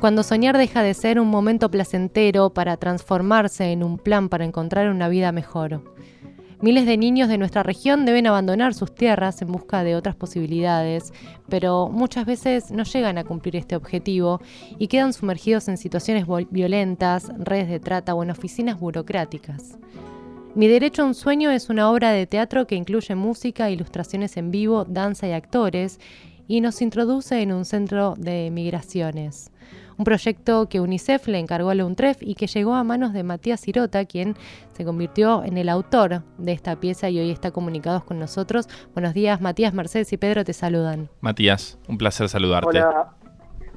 cuando 0.00 0.22
soñar 0.22 0.56
deja 0.56 0.82
de 0.82 0.94
ser 0.94 1.18
un 1.18 1.28
momento 1.28 1.70
placentero 1.70 2.50
para 2.50 2.76
transformarse 2.76 3.72
en 3.72 3.82
un 3.82 3.98
plan 3.98 4.28
para 4.28 4.44
encontrar 4.44 4.90
una 4.90 5.08
vida 5.08 5.32
mejor. 5.32 5.82
Miles 6.60 6.86
de 6.86 6.96
niños 6.96 7.28
de 7.28 7.38
nuestra 7.38 7.62
región 7.62 8.04
deben 8.04 8.26
abandonar 8.26 8.74
sus 8.74 8.94
tierras 8.94 9.42
en 9.42 9.52
busca 9.52 9.84
de 9.84 9.96
otras 9.96 10.14
posibilidades, 10.16 11.12
pero 11.48 11.88
muchas 11.88 12.26
veces 12.26 12.70
no 12.70 12.84
llegan 12.84 13.18
a 13.18 13.24
cumplir 13.24 13.56
este 13.56 13.76
objetivo 13.76 14.40
y 14.78 14.88
quedan 14.88 15.12
sumergidos 15.12 15.68
en 15.68 15.76
situaciones 15.76 16.26
violentas, 16.50 17.30
redes 17.38 17.68
de 17.68 17.80
trata 17.80 18.14
o 18.14 18.22
en 18.22 18.30
oficinas 18.30 18.78
burocráticas. 18.78 19.78
Mi 20.54 20.66
Derecho 20.66 21.02
a 21.02 21.06
un 21.06 21.14
Sueño 21.14 21.50
es 21.50 21.70
una 21.70 21.90
obra 21.90 22.10
de 22.10 22.26
teatro 22.26 22.66
que 22.66 22.74
incluye 22.74 23.14
música, 23.14 23.70
ilustraciones 23.70 24.36
en 24.36 24.50
vivo, 24.50 24.84
danza 24.84 25.28
y 25.28 25.32
actores, 25.32 26.00
y 26.48 26.60
nos 26.60 26.82
introduce 26.82 27.40
en 27.40 27.52
un 27.52 27.64
centro 27.64 28.14
de 28.16 28.50
migraciones 28.50 29.52
un 29.98 30.04
proyecto 30.04 30.68
que 30.68 30.80
UNICEF 30.80 31.26
le 31.26 31.38
encargó 31.38 31.70
a 31.70 31.74
la 31.74 31.84
UNTREF 31.84 32.18
y 32.20 32.36
que 32.36 32.46
llegó 32.46 32.74
a 32.74 32.84
manos 32.84 33.12
de 33.12 33.24
Matías 33.24 33.60
Sirota, 33.60 34.04
quien 34.04 34.36
se 34.72 34.84
convirtió 34.84 35.42
en 35.44 35.58
el 35.58 35.68
autor 35.68 36.22
de 36.38 36.52
esta 36.52 36.76
pieza 36.76 37.10
y 37.10 37.18
hoy 37.18 37.30
está 37.30 37.50
comunicado 37.50 38.04
con 38.04 38.18
nosotros. 38.18 38.68
Buenos 38.94 39.12
días, 39.12 39.40
Matías, 39.40 39.74
Mercedes 39.74 40.12
y 40.12 40.16
Pedro 40.16 40.44
te 40.44 40.52
saludan. 40.52 41.10
Matías, 41.20 41.78
un 41.88 41.98
placer 41.98 42.28
saludarte. 42.28 42.78
Hola, 42.78 43.10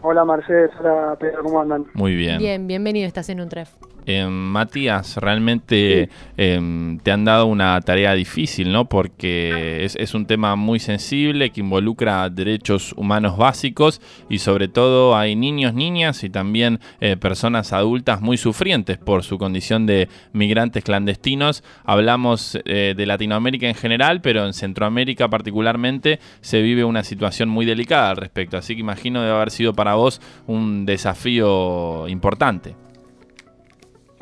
hola 0.03 0.25
Mercedes, 0.25 0.69
hola 0.79 1.17
Pedro, 1.19 1.43
¿cómo 1.43 1.59
andan? 1.59 1.87
Muy 1.95 2.15
bien. 2.15 2.37
Bien, 2.37 2.67
bienvenido, 2.67 3.07
estás 3.07 3.27
en 3.29 3.41
UNTREF. 3.41 3.71
Eh, 4.05 4.25
Matías, 4.25 5.17
realmente 5.17 6.09
em, 6.37 6.97
te 6.99 7.11
han 7.11 7.23
dado 7.23 7.45
una 7.45 7.79
tarea 7.81 8.13
difícil, 8.13 8.71
¿no? 8.71 8.85
Porque 8.85 9.85
es, 9.85 10.13
un 10.13 10.25
tema 10.25 10.55
muy 10.55 10.79
sensible 10.79 11.51
que 11.51 11.61
involucra 11.61 12.29
derechos 12.29 12.93
humanos 12.97 13.37
básicos 13.37 14.01
y 14.29 14.39
sobre 14.39 14.67
todo 14.67 15.15
hay 15.15 15.35
niños, 15.35 15.73
niñas 15.73 16.23
y 16.23 16.29
también 16.29 16.79
eh, 16.99 17.15
personas 17.15 17.71
adultas 17.71 18.19
muy 18.21 18.37
sufrientes 18.37 18.97
por 18.97 19.23
su 19.23 19.37
condición 19.37 19.85
de 19.85 20.09
migrantes 20.33 20.83
clandestinos. 20.83 21.63
Hablamos 21.85 22.59
eh, 22.65 22.93
de 22.97 23.05
Latinoamérica 23.05 23.67
en 23.67 23.75
general, 23.75 24.21
pero 24.21 24.45
en 24.45 24.53
Centroamérica 24.53 25.29
particularmente 25.29 26.19
se 26.41 26.61
vive 26.61 26.83
una 26.83 27.03
situación 27.03 27.47
muy 27.47 27.65
delicada 27.65 28.09
al 28.09 28.17
respecto. 28.17 28.57
Así 28.57 28.75
que 28.75 28.81
imagino 28.81 29.21
debe 29.21 29.33
haber 29.33 29.51
sido 29.51 29.73
para 29.73 29.95
vos 29.95 30.21
un 30.47 30.85
desafío 30.85 32.07
importante. 32.07 32.75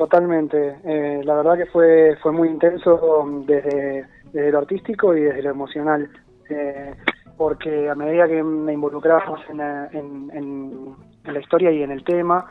Totalmente. 0.00 0.78
Eh, 0.82 1.20
la 1.24 1.34
verdad 1.34 1.58
que 1.58 1.66
fue, 1.66 2.16
fue 2.22 2.32
muy 2.32 2.48
intenso 2.48 3.42
desde, 3.46 4.06
lo 4.50 4.58
artístico 4.60 5.14
y 5.14 5.20
desde 5.20 5.42
lo 5.42 5.50
emocional. 5.50 6.08
Eh, 6.48 6.94
porque 7.36 7.90
a 7.90 7.94
medida 7.94 8.26
que 8.26 8.42
me 8.42 8.72
involucrábamos 8.72 9.40
en, 9.50 10.96
la 11.24 11.38
historia 11.38 11.70
y 11.70 11.82
en 11.82 11.90
el 11.90 12.02
tema, 12.02 12.46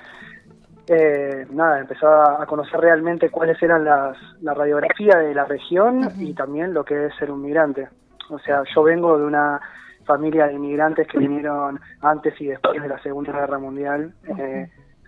eh, 0.86 1.48
nada, 1.50 1.80
empezaba 1.80 2.40
a 2.40 2.46
conocer 2.46 2.82
realmente 2.82 3.32
cuáles 3.32 3.60
eran 3.64 3.84
las, 3.84 4.16
la 4.42 4.54
radiografía 4.54 5.18
de 5.18 5.34
la 5.34 5.46
región 5.46 6.08
y 6.20 6.36
también 6.36 6.72
lo 6.72 6.86
que 6.86 7.08
es 7.08 7.16
ser 7.16 7.32
un 7.32 7.42
migrante. 7.42 7.90
O 8.30 8.38
sea, 8.38 8.62
yo 8.76 8.84
vengo 8.84 9.18
de 9.18 9.26
una 9.26 9.60
familia 10.06 10.46
de 10.46 10.54
inmigrantes 10.54 11.08
que 11.08 11.18
vinieron 11.18 11.80
antes 12.02 12.40
y 12.40 12.46
después 12.46 12.80
de 12.80 12.88
la 12.88 13.02
Segunda 13.02 13.32
Guerra 13.32 13.58
Mundial 13.58 14.14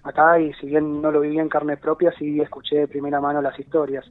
acá 0.03 0.39
y 0.39 0.53
si 0.53 0.67
bien 0.67 1.01
no 1.01 1.11
lo 1.11 1.21
viví 1.21 1.39
en 1.39 1.49
carne 1.49 1.77
propia, 1.77 2.11
sí 2.17 2.39
escuché 2.41 2.79
de 2.79 2.87
primera 2.87 3.19
mano 3.19 3.41
las 3.41 3.57
historias. 3.59 4.09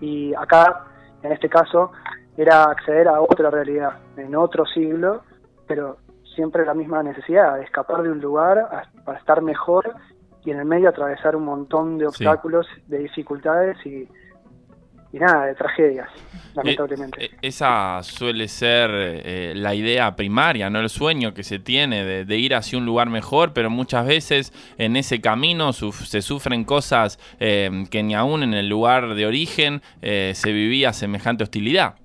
Y 0.00 0.34
acá, 0.34 0.84
en 1.22 1.32
este 1.32 1.48
caso, 1.48 1.92
era 2.36 2.64
acceder 2.64 3.08
a 3.08 3.20
otra 3.20 3.50
realidad, 3.50 3.98
en 4.16 4.34
otro 4.34 4.64
siglo, 4.66 5.22
pero 5.66 5.98
siempre 6.34 6.64
la 6.64 6.74
misma 6.74 7.02
necesidad 7.02 7.56
de 7.56 7.64
escapar 7.64 8.02
de 8.02 8.10
un 8.10 8.20
lugar 8.20 8.88
para 9.04 9.18
estar 9.18 9.42
mejor 9.42 9.94
y 10.44 10.50
en 10.50 10.58
el 10.58 10.64
medio 10.64 10.88
atravesar 10.88 11.36
un 11.36 11.44
montón 11.44 11.98
de 11.98 12.06
obstáculos, 12.06 12.66
de 12.86 12.98
dificultades 12.98 13.76
y 13.84 14.08
y 15.12 15.18
nada, 15.18 15.46
de 15.46 15.54
tragedias, 15.54 16.08
lamentablemente. 16.54 17.24
Eh, 17.24 17.30
esa 17.42 18.00
suele 18.02 18.46
ser 18.46 18.90
eh, 18.92 19.52
la 19.56 19.74
idea 19.74 20.14
primaria, 20.14 20.70
¿no? 20.70 20.78
El 20.78 20.88
sueño 20.88 21.34
que 21.34 21.42
se 21.42 21.58
tiene 21.58 22.24
de, 22.24 22.36
ir 22.36 22.54
hacia 22.54 22.78
un 22.78 22.86
lugar 22.86 23.10
mejor, 23.10 23.52
pero 23.52 23.70
muchas 23.70 24.06
veces 24.06 24.52
en 24.78 24.96
ese 24.96 25.20
camino 25.20 25.72
se 25.72 26.22
sufren 26.22 26.64
cosas 26.64 27.18
eh, 27.40 27.86
que 27.90 28.02
ni 28.04 28.14
aún 28.14 28.44
en 28.44 28.54
el 28.54 28.68
lugar 28.68 29.14
de 29.14 29.26
origen 29.26 29.82
se 30.00 30.52
vivía 30.52 30.92
semejante 30.92 31.44
hostilidad. 31.44 31.96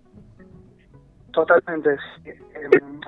Totalmente. 1.31 1.97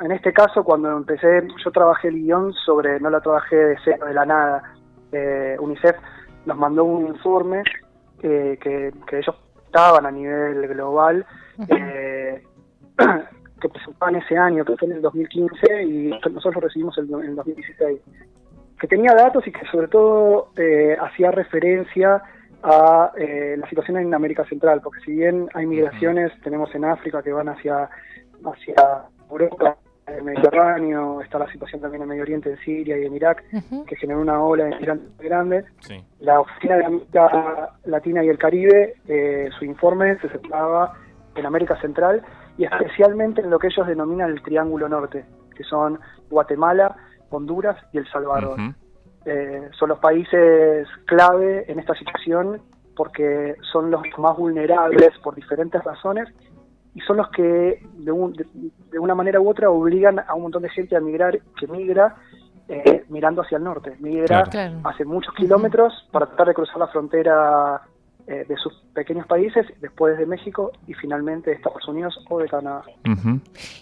En 0.03 0.11
este 0.11 0.31
caso, 0.31 0.63
cuando 0.63 0.95
empecé, 0.95 1.47
yo 1.63 1.71
trabajé 1.71 2.09
el 2.09 2.16
guion 2.16 2.53
sobre, 2.53 3.00
no 3.00 3.09
la 3.09 3.21
trabajé 3.21 3.55
de 3.55 3.77
cero, 3.83 4.05
de 4.05 4.13
la 4.13 4.25
nada. 4.25 4.63
UNICEF 5.59 5.95
nos 6.45 6.57
mandó 6.57 6.83
un 6.83 7.07
informe 7.07 7.63
que, 8.21 8.59
que 8.61 9.17
ellos 9.17 9.35
a 9.77 10.11
nivel 10.11 10.67
global, 10.67 11.25
eh, 11.69 12.43
que 13.61 13.69
presentaban 13.69 14.15
ese 14.15 14.38
año, 14.38 14.65
que 14.65 14.75
fue 14.75 14.88
en 14.88 14.95
el 14.95 15.01
2015, 15.01 15.83
y 15.83 16.09
nosotros 16.09 16.55
lo 16.55 16.61
recibimos 16.61 16.97
en 16.97 17.03
el 17.13 17.35
2016, 17.35 18.01
que 18.79 18.88
tenía 18.88 19.13
datos 19.13 19.45
y 19.47 19.51
que 19.51 19.65
sobre 19.67 19.88
todo 19.88 20.51
eh, 20.55 20.97
hacía 20.99 21.31
referencia 21.31 22.21
a 22.63 23.11
eh, 23.17 23.55
la 23.57 23.69
situación 23.69 23.97
en 23.97 24.13
América 24.13 24.45
Central, 24.45 24.81
porque 24.81 25.01
si 25.05 25.11
bien 25.11 25.47
hay 25.53 25.65
migraciones, 25.65 26.31
tenemos 26.41 26.73
en 26.73 26.85
África 26.85 27.21
que 27.21 27.31
van 27.31 27.49
hacia, 27.49 27.89
hacia 28.44 28.75
Europa, 29.29 29.77
el 30.07 30.23
Mediterráneo, 30.23 31.22
está 31.22 31.38
la 31.40 31.51
situación 31.51 31.81
también 31.81 32.03
en 32.03 32.09
Medio 32.09 32.23
Oriente, 32.23 32.50
en 32.50 32.57
Siria 32.59 32.97
y 32.97 33.06
en 33.06 33.16
Irak, 33.16 33.44
que 33.85 33.95
generó 33.97 34.22
una 34.22 34.41
ola 34.41 34.66
de 34.66 34.75
migrantes 34.78 35.09
muy 35.18 35.25
grande. 35.25 35.66
La 36.19 36.40
Oficina 36.40 36.78
de 36.78 36.85
América 36.85 37.73
Latina 37.85 38.23
y 38.23 38.29
el 38.29 38.38
Caribe, 38.38 38.95
eh, 39.07 39.50
su 39.57 39.66
informe 39.66 40.18
se 40.19 40.29
centraba 40.29 40.94
en 41.35 41.45
América 41.45 41.79
Central 41.81 42.23
y 42.57 42.63
especialmente 42.63 43.41
en 43.41 43.50
lo 43.50 43.59
que 43.59 43.68
ellos 43.68 43.85
denominan 43.85 44.31
el 44.31 44.41
Triángulo 44.41 44.88
Norte, 44.88 45.25
que 45.56 45.63
son 45.63 46.00
Guatemala, 46.29 46.95
Honduras 47.29 47.78
y 47.91 47.97
El 47.97 48.07
Salvador. 48.09 48.57
Eh, 49.25 49.69
son 49.78 49.89
los 49.89 50.00
países 50.00 50.88
clave 51.06 51.69
en 51.69 51.79
esta 51.79 51.94
situación 51.95 52.62
porque 52.95 53.56
son 53.72 53.91
los 53.91 54.01
más 54.18 54.38
vulnerables 54.38 55.09
por 55.22 55.35
diferentes 55.35 55.84
razones 55.84 56.29
y 56.97 57.01
son 57.01 57.17
los 57.17 57.29
que 57.29 57.43
de, 57.43 58.45
de, 58.91 58.99
una 58.99 59.13
manera 59.13 59.39
u 59.39 59.47
otra 59.47 59.69
obligan 59.69 60.19
a 60.19 60.33
un 60.33 60.41
montón 60.41 60.63
de 60.63 60.69
gente 60.69 60.95
a 60.95 60.99
migrar, 60.99 61.39
que 61.55 61.67
migra 61.67 62.15
eh, 62.67 63.05
mirando 63.09 63.43
hacia 63.43 63.59
el 63.59 63.63
norte, 63.63 63.95
migra 63.99 64.49
hace 64.83 65.05
muchos 65.05 65.31
kilómetros 65.35 65.93
para 66.11 66.25
tratar 66.25 66.47
de 66.47 66.53
cruzar 66.55 66.77
la 66.77 66.87
frontera 66.87 67.81
eh, 68.29 68.45
de 68.45 68.57
sus 68.57 68.73
pequeños 68.93 69.25
países, 69.25 69.65
después 69.79 70.17
de 70.17 70.25
México 70.25 70.73
y 70.85 70.93
finalmente 70.93 71.49
de 71.49 71.55
Estados 71.55 71.88
Unidos 71.88 72.19
o 72.29 72.39
de 72.39 72.49
Canadá. 72.49 72.83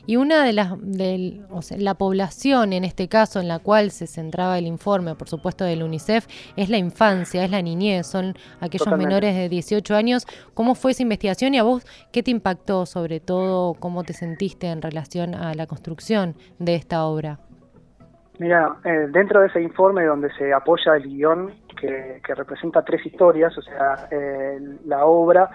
Y 0.05 0.17
una 0.17 0.45
de 0.45 0.53
las, 0.53 0.73
de, 0.79 1.41
la 1.79 1.95
población 1.95 2.71
en 2.71 2.85
este 2.85 3.07
caso 3.07 3.39
en 3.39 3.47
la 3.47 3.57
cual 3.57 3.89
se 3.89 4.05
centraba 4.05 4.59
el 4.59 4.67
informe, 4.67 5.15
por 5.15 5.29
supuesto 5.29 5.63
del 5.63 5.81
UNICEF, 5.81 6.27
es 6.55 6.69
la 6.69 6.77
infancia, 6.77 7.43
es 7.43 7.49
la 7.49 7.63
niñez, 7.63 8.05
son 8.05 8.35
aquellos 8.59 8.87
menores 8.95 9.35
de 9.35 9.49
18 9.49 9.95
años. 9.95 10.27
¿Cómo 10.53 10.75
fue 10.75 10.91
esa 10.91 11.01
investigación 11.01 11.55
y 11.55 11.57
a 11.57 11.63
vos 11.63 11.83
qué 12.11 12.21
te 12.21 12.29
impactó 12.29 12.85
sobre 12.85 13.19
todo, 13.19 13.73
cómo 13.73 14.03
te 14.03 14.13
sentiste 14.13 14.67
en 14.67 14.83
relación 14.83 15.33
a 15.33 15.55
la 15.55 15.65
construcción 15.65 16.35
de 16.59 16.75
esta 16.75 17.05
obra? 17.05 17.39
Mira, 18.39 18.77
eh, 18.83 19.07
dentro 19.09 19.41
de 19.41 19.47
ese 19.47 19.61
informe 19.61 20.05
donde 20.05 20.31
se 20.33 20.53
apoya 20.53 20.95
el 20.95 21.03
guion 21.03 21.53
que, 21.75 22.21
representa 22.35 22.83
tres 22.83 23.05
historias, 23.05 23.57
o 23.57 23.61
sea, 23.61 24.07
eh, 24.11 24.59
la 24.85 25.05
obra 25.05 25.49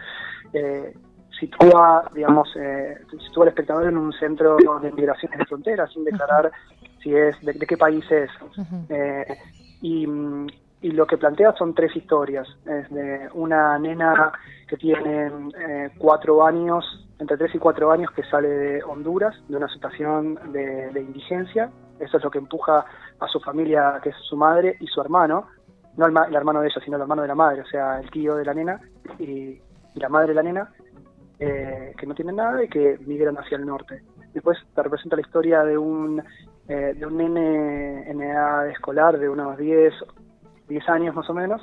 eh, 0.53 0.95
sitúa, 1.39 2.05
digamos, 2.15 2.49
eh, 2.57 2.99
sitúa 3.27 3.45
al 3.45 3.49
espectador 3.49 3.89
en 3.89 3.97
un 3.97 4.13
centro 4.13 4.57
de 4.81 4.93
migraciones 4.93 5.39
de 5.39 5.47
fronteras 5.47 5.93
sin 5.93 6.05
declarar 6.05 6.51
si 7.03 7.15
es 7.15 7.39
de, 7.41 7.55
qué 7.55 7.77
país 7.77 8.05
es. 8.11 8.31
y, 9.83 10.07
y, 10.83 10.91
lo 10.93 11.07
que 11.07 11.19
plantea 11.19 11.53
son 11.53 11.75
tres 11.75 11.95
historias. 11.97 12.49
Es 12.67 12.89
de 12.91 13.29
una 13.35 13.79
nena 13.79 14.33
que 14.69 14.77
tiene 14.77 15.31
cuatro 15.99 16.45
años, 16.45 16.85
entre 17.19 17.37
tres 17.37 17.55
y 17.55 17.59
cuatro 17.59 17.91
años, 17.91 18.11
que 18.13 18.23
sale 18.25 18.49
de 18.49 18.83
Honduras, 18.85 19.37
de 19.49 19.57
una 19.57 19.69
situación 19.69 20.39
de, 20.53 20.91
de 20.91 21.01
indigencia. 21.01 21.71
Eso 21.99 22.17
es 22.17 22.25
lo 22.25 22.31
que 22.31 22.39
empuja 22.39 22.85
a 23.19 23.29
su 23.29 23.41
familia, 23.41 24.01
que 24.03 24.11
es 24.11 24.17
su 24.29 24.37
madre 24.37 24.77
y 24.81 24.87
su 24.87 25.01
hermano, 25.01 25.47
no 25.97 26.07
el, 26.07 26.35
hermano 26.35 26.61
de 26.61 26.69
ella, 26.69 26.81
sino 26.85 26.97
el 26.97 27.03
hermano 27.03 27.23
de 27.23 27.29
la 27.29 27.35
madre, 27.35 27.63
o 27.63 27.67
sea, 27.67 28.01
el 28.01 28.11
tío 28.11 28.37
de 28.37 28.45
la 28.45 28.55
nena 28.55 28.81
y, 29.19 29.61
la 29.95 30.09
madre 30.09 30.29
de 30.29 30.35
la 30.35 30.43
nena, 30.43 30.73
eh, 31.39 31.93
que 31.99 32.07
no 32.07 32.15
tienen 32.15 32.37
nada 32.37 32.63
y 32.63 32.69
que 32.69 32.99
migran 33.07 33.37
hacia 33.37 33.57
el 33.57 33.67
norte. 33.67 34.03
Después 34.33 34.57
te 34.75 34.83
representa 34.83 35.17
la 35.17 35.23
historia 35.23 35.65
de 35.65 35.77
un, 35.77 36.23
eh, 36.69 36.95
de 36.97 37.07
un 37.07 37.17
nene 37.17 38.09
en 38.09 38.23
edad 38.23 38.69
escolar 38.69 39.19
de 39.19 39.29
unos 39.29 39.59
10, 39.59 39.93
10 40.71 40.89
años 40.89 41.15
más 41.15 41.29
o 41.29 41.35
menos, 41.35 41.61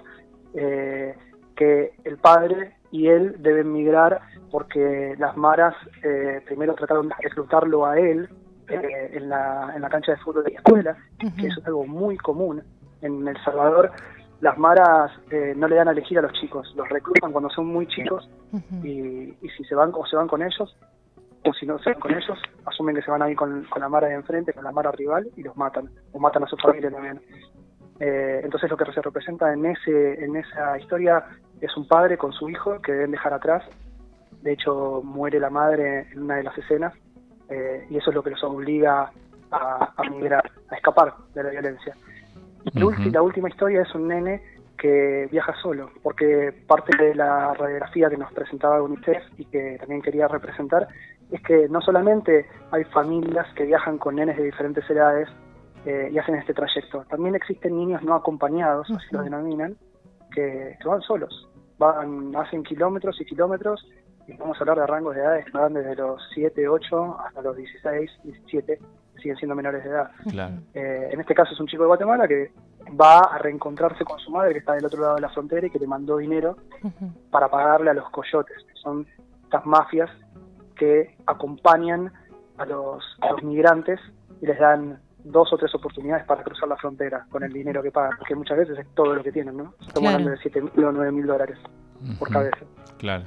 eh, 0.54 1.16
que 1.56 1.94
el 2.04 2.18
padre 2.18 2.76
y 2.92 3.08
él 3.08 3.36
deben 3.40 3.74
migrar 3.74 4.22
porque 4.52 5.16
las 5.18 5.36
maras 5.36 5.76
primero 6.46 6.76
trataron 6.76 7.10
de 7.10 7.16
reclutarlo 7.22 7.86
a 7.86 8.00
él 8.00 8.30
en, 8.70 9.30
la, 9.30 9.74
en 9.76 9.82
la 9.82 9.90
cancha 9.90 10.12
de 10.12 10.18
fútbol 10.20 10.44
de 10.44 10.52
la 10.52 10.58
escuela, 10.58 10.98
que 11.20 11.48
eso 11.48 11.60
es 11.60 11.66
algo 11.66 11.86
muy 11.86 12.18
común 12.18 12.64
en 13.02 13.28
El 13.28 13.38
Salvador. 13.44 13.92
Las 14.42 14.58
maras 14.58 15.12
eh, 15.32 15.54
no 15.56 15.68
le 15.68 15.76
dan 15.76 15.88
a 15.88 15.92
elegir 15.92 16.20
a 16.20 16.22
los 16.22 16.34
chicos, 16.34 16.72
los 16.76 16.88
reclutan 16.90 17.32
cuando 17.32 17.50
son 17.50 17.66
muy 17.68 17.88
chicos 17.88 18.30
y, 18.84 19.34
si 19.58 19.64
se 19.68 19.76
van 19.76 19.92
o 19.94 20.06
se 20.06 20.16
van 20.16 20.28
con 20.28 20.44
ellos 20.44 20.78
o 21.44 21.54
si 21.54 21.66
no 21.66 21.80
se 21.80 21.92
van 21.92 22.00
con 22.00 22.12
ellos, 22.12 22.38
asumen 22.66 22.96
que 22.96 23.02
se 23.02 23.10
van 23.10 23.22
ahí 23.22 23.34
con, 23.34 23.64
con 23.66 23.82
la 23.82 23.90
mara 23.90 24.08
de 24.08 24.16
enfrente, 24.16 24.54
con 24.54 24.64
la 24.64 24.72
mara 24.72 24.92
rival 24.92 25.28
y 25.36 25.44
los 25.44 25.56
matan, 25.56 25.90
o 26.12 26.20
matan 26.20 26.44
a 26.44 26.48
su 26.48 26.58
familia 26.58 26.92
también. 26.92 27.22
Eh, 28.00 28.42
entonces 28.44 28.70
lo 28.70 28.78
que 28.78 28.92
se 28.92 29.02
representa 29.02 29.52
en 29.52 29.66
ese 29.66 30.24
en 30.24 30.36
esa 30.36 30.78
historia 30.78 31.24
es 31.62 31.76
un 31.76 31.88
padre 31.88 32.18
con 32.18 32.32
su 32.32 32.50
hijo 32.50 32.80
que 32.82 32.92
deben 32.92 33.12
dejar 33.12 33.34
atrás. 33.34 33.64
De 34.42 34.54
hecho, 34.54 35.02
muere 35.04 35.40
la 35.40 35.50
madre 35.50 36.08
en 36.12 36.24
una 36.24 36.36
de 36.36 36.44
las 36.44 36.58
escenas 36.58 36.94
eh, 37.50 37.88
y 37.90 37.98
eso 37.98 38.12
es 38.12 38.16
lo 38.16 38.24
que 38.24 38.30
los 38.32 38.44
obliga 38.44 39.12
a, 39.52 39.94
a 39.96 40.10
migrar, 40.10 40.52
a 40.70 40.76
escapar 40.76 41.14
de 41.34 41.44
la 41.44 41.50
violencia. 41.50 41.96
Y 42.74 43.10
la 43.12 43.22
última 43.22 43.50
historia 43.50 43.82
es 43.82 43.96
un 43.96 44.10
nene 44.10 44.42
que 44.78 45.28
viaja 45.32 45.54
solo, 45.62 45.90
porque 46.04 46.54
parte 46.68 46.96
de 46.98 47.16
la 47.16 47.54
radiografía 47.54 48.10
que 48.10 48.18
nos 48.18 48.32
presentaba 48.34 48.82
UNICEF 48.82 49.24
y 49.38 49.46
que 49.46 49.78
también 49.80 50.02
quería 50.02 50.28
representar 50.28 50.88
es 51.32 51.42
que 51.42 51.68
no 51.70 51.82
solamente 51.82 52.46
hay 52.72 52.84
familias 52.86 53.48
que 53.56 53.66
viajan 53.66 53.98
con 53.98 54.16
nenes 54.16 54.38
de 54.38 54.44
diferentes 54.44 54.88
edades 54.90 55.28
eh, 55.88 56.10
y 56.12 56.18
hacen 56.18 56.36
este 56.36 56.54
trayecto, 56.54 57.06
también 57.10 57.36
existen 57.36 57.78
niños 57.78 58.04
no 58.04 58.16
acompañados, 58.16 58.90
así 58.92 59.08
lo 59.12 59.24
denominan, 59.24 59.78
que, 60.34 60.78
van 60.86 61.02
solos, 61.02 61.48
van, 61.78 62.36
hacen 62.36 62.64
kilómetros 62.64 63.20
y 63.22 63.26
kilómetros 63.26 63.88
y 64.28 64.34
vamos 64.34 64.58
a 64.58 64.60
hablar 64.60 64.80
de 64.80 64.88
rangos 64.88 65.16
de 65.16 65.22
edades 65.22 65.46
que 65.46 65.58
van 65.58 65.74
desde 65.74 65.96
los 65.96 66.22
7, 66.34 66.68
8 66.68 67.18
hasta 67.26 67.42
los 67.42 67.56
16, 67.56 68.12
17 68.24 68.80
siguen 69.22 69.38
siendo 69.38 69.56
menores 69.56 69.84
de 69.84 69.90
edad. 69.90 70.12
Eh, 70.74 71.10
en 71.12 71.20
este 71.20 71.34
caso 71.34 71.54
es 71.54 71.60
un 71.60 71.68
chico 71.68 71.84
de 71.84 71.88
Guatemala 71.88 72.28
que 72.28 72.52
va 73.00 73.20
a 73.20 73.38
reencontrarse 73.38 74.04
con 74.04 74.20
su 74.20 74.30
madre 74.30 74.54
que 74.54 74.60
está 74.60 74.74
del 74.74 74.86
otro 74.86 75.02
lado 75.02 75.16
de 75.16 75.22
la 75.22 75.30
frontera 75.30 75.68
y 75.68 75.70
que 75.70 75.80
le 75.80 75.88
mandó 75.88 76.18
dinero 76.18 76.58
para 77.32 77.50
pagarle 77.50 77.92
a 77.92 77.94
los 77.94 78.10
coyotes, 78.10 78.58
que 78.68 78.74
son 78.76 79.08
estas 79.44 79.66
mafias 79.66 80.10
que 80.76 81.16
acompañan 81.26 82.12
a 82.58 82.66
los, 82.66 83.04
migrantes 83.44 84.00
y 84.42 84.48
les 84.48 84.60
dan 84.60 85.00
dos 85.32 85.52
o 85.54 85.58
tres 85.58 85.74
oportunidades 85.76 86.26
para 86.26 86.44
cruzar 86.44 86.68
la 86.70 86.78
frontera 86.78 87.26
con 87.30 87.44
el 87.44 87.52
dinero 87.52 87.82
que 87.82 87.92
pagan, 87.92 88.18
que 88.28 88.36
muchas 88.36 88.58
veces 88.58 88.80
es 88.80 88.88
todo 88.94 89.16
lo 89.16 89.24
que 89.24 89.32
tienen, 89.32 89.58
¿no? 89.58 89.74
Estamos 89.80 90.10
hablando 90.10 90.32
de 90.32 90.38
7 90.38 90.62
mil 90.62 90.86
o 90.86 90.92
9 90.92 91.12
mil 91.12 91.26
dólares 91.26 91.58
por 92.20 92.30
cabeza. 92.30 92.66
Claro. 92.98 93.26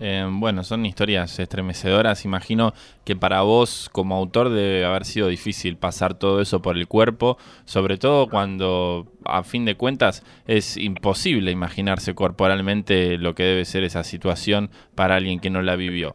Eh, 0.00 0.24
bueno, 0.30 0.62
son 0.62 0.86
historias 0.86 1.38
estremecedoras. 1.38 2.24
Imagino 2.24 2.72
que 3.04 3.16
para 3.16 3.42
vos 3.42 3.90
como 3.92 4.16
autor 4.16 4.50
debe 4.50 4.84
haber 4.84 5.04
sido 5.04 5.28
difícil 5.28 5.76
pasar 5.76 6.14
todo 6.14 6.40
eso 6.40 6.62
por 6.62 6.76
el 6.76 6.86
cuerpo, 6.86 7.36
sobre 7.64 7.98
todo 7.98 8.28
cuando 8.28 9.06
a 9.24 9.42
fin 9.42 9.64
de 9.64 9.76
cuentas 9.76 10.24
es 10.46 10.76
imposible 10.76 11.50
imaginarse 11.50 12.14
corporalmente 12.14 13.18
lo 13.18 13.34
que 13.34 13.42
debe 13.42 13.64
ser 13.64 13.82
esa 13.82 14.04
situación 14.04 14.70
para 14.94 15.16
alguien 15.16 15.40
que 15.40 15.50
no 15.50 15.62
la 15.62 15.74
vivió. 15.74 16.14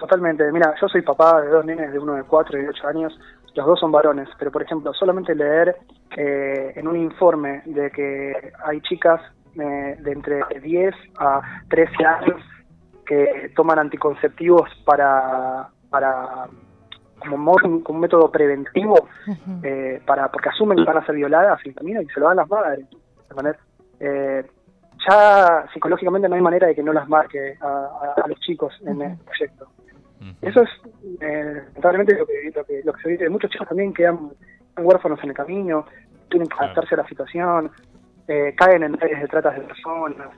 Totalmente. 0.00 0.50
Mira, 0.50 0.74
yo 0.80 0.88
soy 0.88 1.02
papá 1.02 1.42
de 1.42 1.48
dos 1.48 1.64
nenes 1.64 1.92
de 1.92 1.98
uno 1.98 2.14
de 2.14 2.22
cuatro 2.24 2.58
y 2.58 2.62
de 2.62 2.70
ocho 2.70 2.86
años. 2.86 3.12
Los 3.54 3.66
dos 3.66 3.80
son 3.80 3.92
varones, 3.92 4.28
pero 4.38 4.50
por 4.50 4.62
ejemplo, 4.62 4.92
solamente 4.94 5.34
leer 5.34 5.76
eh, 6.16 6.72
en 6.76 6.86
un 6.86 6.96
informe 6.96 7.62
de 7.66 7.90
que 7.90 8.52
hay 8.64 8.80
chicas 8.82 9.20
eh, 9.56 9.96
de 10.00 10.12
entre 10.12 10.42
10 10.60 10.94
a 11.18 11.40
13 11.68 12.04
años 12.04 12.40
que 13.04 13.52
toman 13.56 13.80
anticonceptivos 13.80 14.70
para, 14.84 15.68
para 15.90 16.46
como, 17.18 17.54
como 17.58 17.82
un 17.88 18.00
método 18.00 18.30
preventivo, 18.30 19.08
eh, 19.62 20.00
para 20.06 20.28
porque 20.30 20.48
asumen 20.48 20.78
que 20.78 20.84
van 20.84 20.98
a 20.98 21.06
ser 21.06 21.16
violadas 21.16 21.60
y 21.64 21.70
y 21.70 22.06
se 22.06 22.20
lo 22.20 22.28
dan 22.28 22.36
las 22.36 22.48
madres. 22.48 22.86
Eh, 23.98 24.44
ya 25.08 25.66
psicológicamente 25.72 26.28
no 26.28 26.34
hay 26.34 26.40
manera 26.40 26.66
de 26.66 26.74
que 26.74 26.82
no 26.82 26.92
las 26.92 27.08
marque 27.08 27.56
a, 27.60 28.24
los 28.26 28.38
chicos 28.40 28.72
en 28.86 29.02
el 29.02 29.18
proyecto. 29.18 29.66
Eso 30.42 30.62
es 30.62 30.68
eh, 31.20 31.62
lamentablemente 31.66 32.18
lo 32.18 32.26
que, 32.26 32.52
lo 32.54 32.64
que, 32.64 32.82
lo 32.84 32.92
que 32.92 33.02
se 33.02 33.08
dice. 33.10 33.28
Muchos 33.28 33.50
chicos 33.50 33.68
también 33.68 33.92
quedan 33.94 34.30
huérfanos 34.76 35.18
en 35.22 35.30
el 35.30 35.34
camino, 35.34 35.86
tienen 36.28 36.48
que 36.48 36.56
adaptarse 36.58 36.94
a 36.94 36.98
la 36.98 37.08
situación, 37.08 37.70
eh, 38.28 38.54
caen 38.56 38.82
en 38.82 38.94
redes 38.94 39.20
de 39.20 39.28
tratas 39.28 39.56
de 39.56 39.62
personas. 39.62 40.28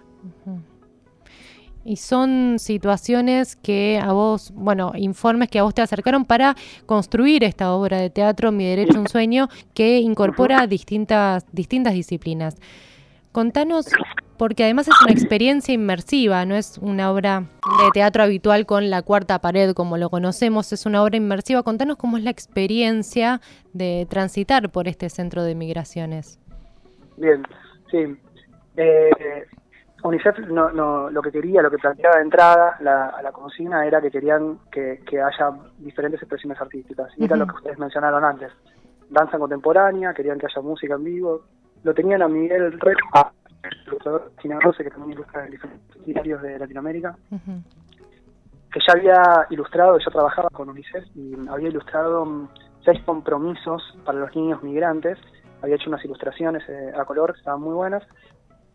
Y 1.84 1.96
son 1.96 2.58
situaciones 2.58 3.56
que 3.56 4.00
a 4.00 4.12
vos, 4.12 4.52
bueno, 4.54 4.92
informes 4.94 5.50
que 5.50 5.58
a 5.58 5.64
vos 5.64 5.74
te 5.74 5.82
acercaron 5.82 6.24
para 6.24 6.54
construir 6.86 7.42
esta 7.42 7.72
obra 7.72 7.98
de 7.98 8.08
teatro, 8.08 8.52
Mi 8.52 8.64
Derecho 8.64 8.98
a 8.98 9.00
un 9.00 9.08
Sueño, 9.08 9.48
que 9.74 9.98
incorpora 9.98 10.66
distintas, 10.68 11.44
distintas 11.52 11.94
disciplinas. 11.94 12.56
Contanos, 13.32 13.86
porque 14.42 14.64
además 14.64 14.88
es 14.88 15.00
una 15.00 15.12
experiencia 15.12 15.72
inmersiva, 15.72 16.44
no 16.44 16.56
es 16.56 16.76
una 16.78 17.12
obra 17.12 17.42
de 17.42 17.90
teatro 17.94 18.24
habitual 18.24 18.66
con 18.66 18.90
la 18.90 19.02
cuarta 19.02 19.38
pared 19.38 19.72
como 19.72 19.98
lo 19.98 20.10
conocemos, 20.10 20.72
es 20.72 20.84
una 20.84 21.00
obra 21.04 21.16
inmersiva. 21.16 21.62
Contanos 21.62 21.96
cómo 21.96 22.16
es 22.16 22.24
la 22.24 22.30
experiencia 22.30 23.40
de 23.72 24.04
transitar 24.10 24.70
por 24.70 24.88
este 24.88 25.10
centro 25.10 25.44
de 25.44 25.54
migraciones. 25.54 26.40
Bien, 27.16 27.44
sí. 27.88 28.18
Eh, 28.76 29.46
UNICEF 30.02 30.40
no, 30.48 30.72
no, 30.72 31.08
lo 31.08 31.22
que 31.22 31.30
quería, 31.30 31.62
lo 31.62 31.70
que 31.70 31.78
planteaba 31.78 32.16
de 32.16 32.22
entrada 32.22 32.78
la, 32.80 33.10
a 33.10 33.22
la 33.22 33.30
consigna 33.30 33.86
era 33.86 34.00
que 34.00 34.10
querían 34.10 34.58
que, 34.72 34.98
haya 35.12 35.52
diferentes 35.78 36.20
expresiones 36.20 36.60
artísticas. 36.60 37.12
Y 37.16 37.26
era 37.26 37.36
lo 37.36 37.46
que 37.46 37.54
ustedes 37.54 37.78
mencionaron 37.78 38.24
antes. 38.24 38.50
Danza 39.08 39.38
contemporánea, 39.38 40.12
querían 40.12 40.40
que 40.40 40.46
haya 40.46 40.62
música 40.62 40.94
en 40.94 41.04
vivo. 41.04 41.42
Lo 41.84 41.94
tenían 41.94 42.22
a 42.22 42.28
Miguel 42.28 42.72
Rex, 42.80 42.98
ilustrador 43.86 44.32
China 44.40 44.58
Rose, 44.60 44.82
que 44.82 44.90
también 44.90 45.12
ilustra 45.12 45.44
en 45.44 45.50
diferentes 45.50 46.04
diarios 46.04 46.42
de 46.42 46.58
Latinoamérica, 46.58 47.16
que 47.30 48.80
ya 48.86 48.94
había 48.94 49.46
ilustrado, 49.50 49.98
ya 49.98 50.10
trabajaba 50.10 50.48
con 50.50 50.68
UNICEF 50.70 51.04
y 51.14 51.34
había 51.48 51.68
ilustrado 51.68 52.24
mm, 52.24 52.48
seis 52.84 53.00
compromisos 53.04 53.82
para 54.04 54.18
los 54.18 54.34
niños 54.34 54.62
migrantes. 54.62 55.18
Había 55.60 55.76
hecho 55.76 55.90
unas 55.90 56.04
ilustraciones 56.04 56.62
eh, 56.68 56.92
a 56.96 57.04
color 57.04 57.32
que 57.32 57.38
estaban 57.38 57.60
muy 57.60 57.74
buenas 57.74 58.02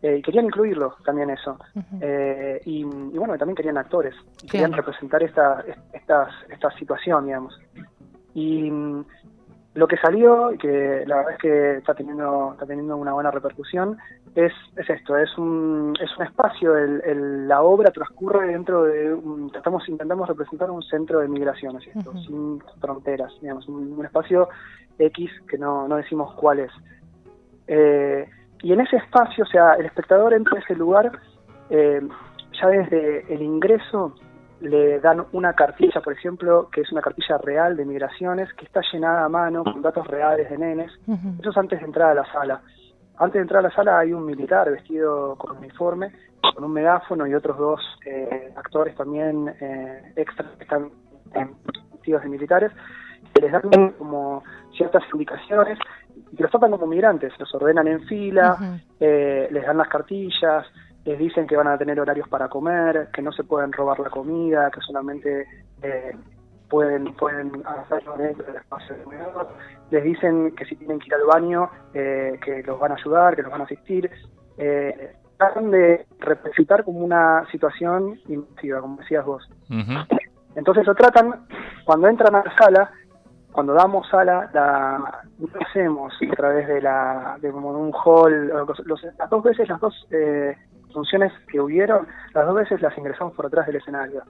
eh, 0.00 0.18
y 0.18 0.22
querían 0.22 0.46
incluirlo 0.46 0.94
también 1.04 1.30
eso. 1.30 1.58
Eh, 2.00 2.60
y, 2.64 2.84
bueno, 2.84 3.36
también 3.36 3.56
querían 3.56 3.78
actores, 3.78 4.14
querían 4.48 4.72
representar 4.72 5.22
esta, 5.22 5.64
esta, 5.92 6.28
esta 6.48 6.70
situación, 6.78 7.26
digamos. 7.26 7.58
Y 8.34 8.70
mm, 8.70 9.04
lo 9.74 9.86
que 9.86 9.96
salió, 9.98 10.52
y 10.52 10.58
que 10.58 11.04
la 11.06 11.16
verdad 11.16 11.32
es 11.32 11.38
que 11.38 11.76
está 11.76 11.94
teniendo, 11.94 12.52
está 12.52 12.66
teniendo 12.66 12.96
una 12.96 13.12
buena 13.12 13.30
repercusión, 13.30 13.98
es, 14.34 14.52
es 14.76 14.90
esto, 14.90 15.16
es 15.16 15.36
un, 15.38 15.94
es 16.00 16.16
un 16.16 16.24
espacio, 16.24 16.76
el, 16.76 17.46
la 17.46 17.62
obra 17.62 17.90
transcurre 17.90 18.48
dentro 18.48 18.84
de, 18.84 19.12
un, 19.12 19.52
estamos, 19.54 19.88
intentamos 19.88 20.28
representar 20.28 20.70
un 20.70 20.82
centro 20.82 21.20
de 21.20 21.28
migraciones, 21.28 21.86
esto, 21.86 22.12
sin 22.18 22.60
fronteras, 22.80 23.32
digamos, 23.40 23.68
un, 23.68 24.04
espacio 24.04 24.48
X 24.98 25.30
que 25.48 25.58
no, 25.58 25.86
no 25.86 25.96
decimos 25.96 26.34
cuál 26.34 26.60
es. 26.60 26.72
Eh, 27.66 28.28
y 28.62 28.72
en 28.72 28.80
ese 28.80 28.96
espacio, 28.96 29.44
o 29.44 29.46
sea, 29.46 29.74
el 29.74 29.86
espectador 29.86 30.34
entra 30.34 30.58
a 30.58 30.60
ese 30.60 30.74
lugar, 30.74 31.12
eh, 31.70 32.00
ya 32.60 32.68
desde 32.68 33.32
el 33.32 33.42
ingreso 33.42 34.14
le 34.60 34.98
dan 35.00 35.24
una 35.32 35.52
cartilla, 35.52 36.00
por 36.00 36.12
ejemplo, 36.12 36.68
que 36.70 36.80
es 36.80 36.92
una 36.92 37.00
cartilla 37.00 37.38
real 37.38 37.76
de 37.76 37.84
migraciones, 37.84 38.52
que 38.54 38.64
está 38.64 38.80
llenada 38.92 39.24
a 39.24 39.28
mano 39.28 39.64
con 39.64 39.80
datos 39.82 40.06
reales 40.06 40.50
de 40.50 40.58
nenes. 40.58 40.92
Eso 41.40 41.50
es 41.50 41.56
antes 41.56 41.78
de 41.78 41.86
entrar 41.86 42.10
a 42.10 42.14
la 42.14 42.32
sala. 42.32 42.60
Antes 43.16 43.34
de 43.34 43.40
entrar 43.40 43.60
a 43.60 43.68
la 43.68 43.74
sala 43.74 43.98
hay 43.98 44.12
un 44.12 44.24
militar 44.24 44.70
vestido 44.70 45.36
con 45.36 45.56
uniforme, 45.58 46.12
con 46.54 46.64
un 46.64 46.72
megáfono 46.72 47.26
y 47.26 47.34
otros 47.34 47.58
dos 47.58 47.80
eh, 48.04 48.52
actores 48.56 48.94
también 48.96 49.48
eh, 49.60 50.12
extras 50.16 50.48
que 50.56 50.64
están 50.64 50.90
vestidos 51.92 52.22
de 52.22 52.28
militares, 52.28 52.72
que 53.34 53.42
les 53.42 53.52
dan 53.52 53.92
como 53.98 54.42
ciertas 54.76 55.02
indicaciones 55.12 55.78
y 56.32 56.42
los 56.42 56.50
tratan 56.50 56.70
como 56.70 56.86
migrantes, 56.86 57.32
los 57.38 57.52
ordenan 57.54 57.88
en 57.88 58.02
fila, 58.06 58.80
eh, 59.00 59.48
les 59.50 59.66
dan 59.66 59.78
las 59.78 59.88
cartillas, 59.88 60.66
les 61.08 61.18
dicen 61.18 61.46
que 61.46 61.56
van 61.56 61.68
a 61.68 61.78
tener 61.78 61.98
horarios 61.98 62.28
para 62.28 62.48
comer, 62.48 63.08
que 63.14 63.22
no 63.22 63.32
se 63.32 63.42
pueden 63.42 63.72
robar 63.72 63.98
la 63.98 64.10
comida, 64.10 64.70
que 64.70 64.82
solamente 64.82 65.46
eh, 65.82 66.14
pueden 66.68 67.14
pueden 67.14 67.50
hacerlo 67.64 68.14
dentro 68.18 68.44
del 68.44 68.56
espacio 68.56 68.94
de 68.94 69.02
comedor, 69.04 69.48
les 69.90 70.04
dicen 70.04 70.54
que 70.54 70.66
si 70.66 70.76
tienen 70.76 70.98
que 70.98 71.06
ir 71.06 71.14
al 71.14 71.24
baño, 71.24 71.70
eh, 71.94 72.38
que 72.44 72.62
los 72.62 72.78
van 72.78 72.92
a 72.92 72.96
ayudar, 72.96 73.34
que 73.34 73.42
los 73.42 73.50
van 73.50 73.62
a 73.62 73.64
asistir. 73.64 74.10
tratan 75.38 75.70
de 75.70 76.04
representar 76.18 76.84
como 76.84 76.98
una 76.98 77.46
situación 77.50 78.20
inmersiva, 78.28 78.82
como 78.82 78.98
decías 78.98 79.24
vos. 79.24 79.48
Entonces 80.56 80.86
lo 80.86 80.94
tratan, 80.94 81.46
cuando 81.86 82.08
entran 82.08 82.34
a 82.34 82.42
la 82.44 82.56
sala, 82.56 82.90
cuando 83.58 83.72
damos 83.72 84.08
sala, 84.08 84.50
la, 84.52 85.22
lo 85.38 85.48
hacemos 85.66 86.12
a 86.30 86.36
través 86.36 86.68
de, 86.68 86.82
la, 86.82 87.38
de 87.40 87.50
un 87.50 87.92
hall. 87.92 88.52
las 89.18 89.30
dos 89.30 89.42
veces 89.42 89.68
las 89.68 89.80
dos 89.80 90.06
eh, 90.10 90.54
funciones 90.92 91.32
que 91.50 91.60
hubieron, 91.60 92.06
las 92.34 92.46
dos 92.46 92.54
veces 92.54 92.80
las 92.80 92.96
ingresamos 92.96 93.34
por 93.34 93.46
atrás 93.46 93.66
del 93.66 93.76
escenario. 93.76 94.22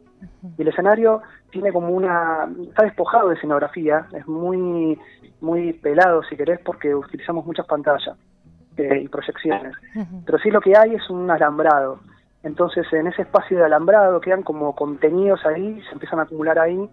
Y 0.57 0.63
el 0.63 0.69
escenario 0.69 1.23
tiene 1.51 1.73
como 1.73 1.89
una... 1.91 2.49
está 2.69 2.85
despojado 2.85 3.29
de 3.29 3.37
escenografía, 3.37 4.07
es 4.13 4.27
muy, 4.27 4.99
muy 5.41 5.73
pelado 5.75 6.23
si 6.25 6.37
querés 6.37 6.61
porque 6.65 6.95
utilizamos 6.95 7.45
muchas 7.47 7.67
pantallas 7.67 8.17
eh, 8.77 9.03
y 9.03 9.09
proyecciones. 9.09 9.75
Pero 10.25 10.39
sí 10.39 10.51
lo 10.51 10.61
que 10.61 10.77
hay 10.77 10.95
es 10.95 11.11
un 11.11 11.31
alambrado. 11.31 12.01
Entonces 12.43 12.87
en 12.93 13.09
ese 13.09 13.23
espacio 13.23 13.59
de 13.59 13.65
alambrado 13.65 14.21
quedan 14.21 14.43
como 14.43 14.75
contenidos 14.75 15.45
ahí, 15.45 15.83
se 15.83 15.93
empiezan 15.93 16.21
a 16.21 16.23
acumular 16.23 16.59
ahí 16.59 16.89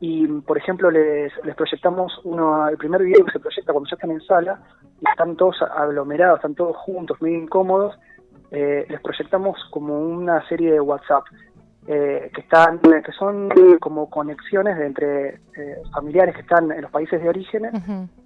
y 0.00 0.26
por 0.42 0.58
ejemplo 0.58 0.90
les, 0.90 1.32
les 1.44 1.54
proyectamos 1.54 2.20
uno, 2.24 2.68
el 2.68 2.76
primer 2.76 3.02
video 3.02 3.24
que 3.24 3.32
se 3.32 3.40
proyecta 3.40 3.72
cuando 3.72 3.88
ya 3.88 3.94
están 3.94 4.10
en 4.10 4.20
sala 4.20 4.60
y 5.00 5.08
están 5.08 5.36
todos 5.36 5.62
aglomerados, 5.62 6.38
están 6.38 6.54
todos 6.54 6.76
juntos, 6.76 7.20
muy 7.20 7.34
incómodos, 7.34 7.98
eh, 8.50 8.86
les 8.88 9.00
proyectamos 9.00 9.56
como 9.70 9.98
una 9.98 10.46
serie 10.48 10.72
de 10.72 10.80
WhatsApp 10.80 11.24
eh, 11.88 12.30
que 12.34 12.40
están 12.40 12.80
que 12.80 13.12
son 13.12 13.48
como 13.80 14.10
conexiones 14.10 14.76
de 14.76 14.86
entre 14.86 15.28
eh, 15.56 15.82
familiares 15.92 16.34
que 16.34 16.40
están 16.42 16.72
en 16.72 16.82
los 16.82 16.90
países 16.90 17.22
de 17.22 17.28
orígenes 17.28 17.72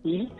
y 0.02 0.32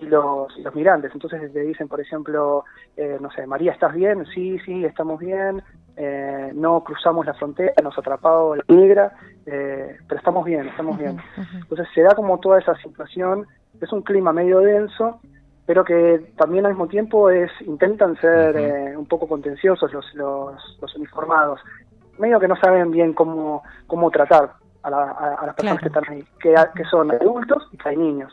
los, 0.00 0.56
los 0.58 0.74
migrantes. 0.74 1.10
Entonces 1.14 1.52
le 1.54 1.62
dicen, 1.62 1.88
por 1.88 2.00
ejemplo, 2.00 2.64
eh, 2.96 3.18
no 3.20 3.30
sé, 3.30 3.46
María, 3.46 3.72
¿estás 3.72 3.94
bien? 3.94 4.26
Sí, 4.34 4.58
sí, 4.64 4.84
estamos 4.84 5.18
bien. 5.20 5.62
Eh, 5.96 6.50
no 6.54 6.84
cruzamos 6.84 7.24
la 7.24 7.32
frontera, 7.34 7.72
nos 7.82 7.96
ha 7.96 8.00
atrapado 8.02 8.54
la 8.54 8.64
migra, 8.68 9.12
eh, 9.46 9.96
pero 10.06 10.18
estamos 10.18 10.44
bien, 10.44 10.68
estamos 10.68 10.98
bien. 10.98 11.16
Entonces 11.54 11.88
se 11.94 12.02
da 12.02 12.14
como 12.14 12.38
toda 12.38 12.58
esa 12.58 12.76
situación, 12.76 13.46
es 13.80 13.90
un 13.92 14.02
clima 14.02 14.32
medio 14.32 14.60
denso, 14.60 15.20
pero 15.66 15.84
que 15.84 16.32
también 16.36 16.64
al 16.64 16.72
mismo 16.72 16.86
tiempo 16.86 17.28
es 17.28 17.50
intentan 17.62 18.16
ser 18.20 18.96
un 18.96 19.06
poco 19.06 19.26
contenciosos 19.26 19.92
los, 19.92 20.14
los, 20.14 20.78
los, 20.80 20.96
uniformados, 20.96 21.60
medio 22.18 22.38
que 22.38 22.48
no 22.48 22.56
saben 22.56 22.90
bien 22.90 23.12
cómo, 23.12 23.62
cómo 23.86 24.10
tratar 24.10 24.52
a, 24.84 25.44
las 25.44 25.54
personas 25.56 25.80
que 25.80 25.88
están 25.88 26.04
ahí, 26.08 26.24
que, 26.40 26.54
que 26.74 26.84
son 26.84 27.10
adultos 27.10 27.68
y 27.72 27.76
que 27.76 27.88
hay 27.88 27.96
niños. 27.96 28.32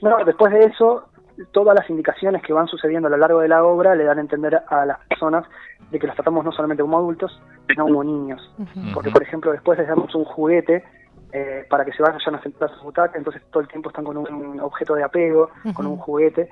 No, 0.00 0.24
después 0.24 0.52
de 0.52 0.64
eso, 0.64 1.08
todas 1.50 1.74
las 1.74 1.88
indicaciones 1.90 2.42
que 2.42 2.52
van 2.52 2.68
sucediendo 2.68 3.08
a 3.08 3.10
lo 3.10 3.16
largo 3.16 3.40
de 3.40 3.48
la 3.48 3.64
obra 3.64 3.94
le 3.94 4.04
dan 4.04 4.18
a 4.18 4.20
entender 4.20 4.62
a 4.68 4.86
las 4.86 4.98
personas 5.08 5.44
de 5.90 5.98
que 5.98 6.06
las 6.06 6.16
tratamos 6.16 6.44
no 6.44 6.52
solamente 6.52 6.82
como 6.82 6.98
adultos, 6.98 7.40
sino 7.68 7.84
como 7.84 8.04
niños. 8.04 8.54
Porque, 8.94 9.10
por 9.10 9.22
ejemplo, 9.22 9.52
después 9.52 9.78
les 9.78 9.88
damos 9.88 10.14
un 10.14 10.24
juguete 10.24 10.84
eh, 11.32 11.66
para 11.68 11.84
que 11.84 11.92
se 11.92 12.02
vayan 12.02 12.34
a 12.34 12.42
sentar 12.42 12.70
a 12.70 12.74
su 12.76 12.84
butaca, 12.84 13.16
entonces 13.16 13.42
todo 13.50 13.62
el 13.62 13.68
tiempo 13.68 13.88
están 13.88 14.04
con 14.04 14.16
un 14.16 14.60
objeto 14.60 14.94
de 14.94 15.02
apego, 15.02 15.50
con 15.74 15.86
un 15.86 15.96
juguete, 15.96 16.50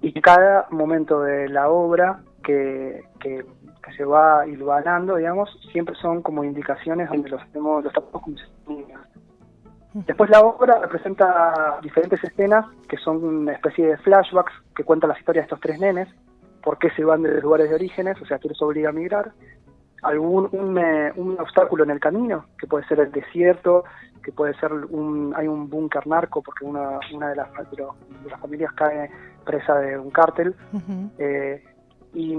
y 0.00 0.12
cada 0.20 0.66
momento 0.70 1.20
de 1.20 1.48
la 1.48 1.68
obra 1.68 2.20
que, 2.42 3.02
que, 3.20 3.44
se 3.96 4.04
va 4.04 4.44
iluminando, 4.46 5.14
digamos, 5.14 5.48
siempre 5.70 5.94
son 5.94 6.20
como 6.20 6.42
indicaciones 6.42 7.08
donde 7.08 7.28
los, 7.30 7.40
tratamos 7.52 8.10
como 8.10 8.36
niños. 8.66 9.00
Después 9.94 10.28
la 10.28 10.40
obra 10.40 10.80
representa 10.80 11.78
diferentes 11.82 12.22
escenas 12.24 12.66
que 12.88 12.96
son 12.96 13.24
una 13.24 13.52
especie 13.52 13.86
de 13.86 13.96
flashbacks 13.98 14.52
que 14.74 14.82
cuentan 14.82 15.08
las 15.08 15.18
historias 15.20 15.44
de 15.44 15.46
estos 15.46 15.60
tres 15.60 15.78
nenes, 15.78 16.08
por 16.62 16.78
qué 16.78 16.90
se 16.90 17.04
van 17.04 17.22
de 17.22 17.32
los 17.34 17.42
lugares 17.44 17.68
de 17.68 17.76
orígenes, 17.76 18.20
o 18.20 18.26
sea, 18.26 18.38
quién 18.38 18.50
los 18.50 18.60
obliga 18.60 18.90
a 18.90 18.92
migrar, 18.92 19.32
algún 20.02 20.48
un, 20.52 20.78
eh, 20.78 21.12
un, 21.16 21.38
obstáculo 21.40 21.84
en 21.84 21.90
el 21.90 22.00
camino, 22.00 22.46
que 22.58 22.66
puede 22.66 22.86
ser 22.86 23.00
el 23.00 23.12
desierto, 23.12 23.84
que 24.22 24.32
puede 24.32 24.54
ser 24.54 24.72
un 24.72 25.34
hay 25.36 25.46
un 25.46 25.68
búnker 25.70 26.06
narco 26.06 26.42
porque 26.42 26.64
una, 26.64 26.98
una 27.12 27.30
de, 27.30 27.36
las, 27.36 27.48
de, 27.70 28.30
las 28.30 28.40
familias 28.40 28.72
cae 28.72 29.10
presa 29.44 29.74
de 29.76 29.98
un 29.98 30.10
cártel, 30.10 30.54
eh, 31.18 31.62
y 32.14 32.34